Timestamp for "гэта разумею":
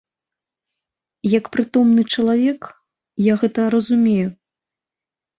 3.43-4.27